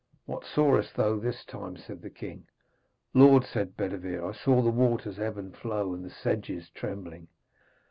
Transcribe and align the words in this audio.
'What 0.25 0.43
sawest 0.45 0.95
thou 0.95 1.17
this 1.19 1.45
time?' 1.45 1.77
said 1.77 2.01
the 2.01 2.09
king. 2.09 2.47
'Lord,' 3.13 3.43
said 3.45 3.77
Bedevere, 3.77 4.27
'I 4.27 4.31
saw 4.31 4.63
the 4.63 4.71
waters 4.71 5.19
ebb 5.19 5.37
and 5.37 5.55
flow 5.55 5.93
and 5.93 6.03
the 6.03 6.09
sedges 6.09 6.71
trembling.' 6.71 7.27